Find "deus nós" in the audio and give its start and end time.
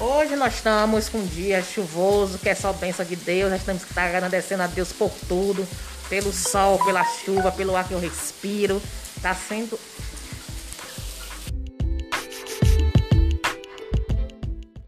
3.16-3.58